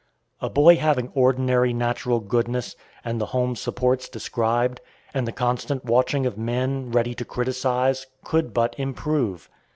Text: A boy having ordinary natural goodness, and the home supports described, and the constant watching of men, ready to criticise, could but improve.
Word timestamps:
A 0.41 0.49
boy 0.49 0.77
having 0.77 1.11
ordinary 1.13 1.73
natural 1.73 2.21
goodness, 2.21 2.75
and 3.05 3.21
the 3.21 3.27
home 3.37 3.55
supports 3.55 4.09
described, 4.09 4.81
and 5.13 5.27
the 5.27 5.31
constant 5.31 5.85
watching 5.85 6.25
of 6.25 6.39
men, 6.39 6.89
ready 6.89 7.13
to 7.13 7.23
criticise, 7.23 8.07
could 8.23 8.51
but 8.51 8.73
improve. 8.79 9.47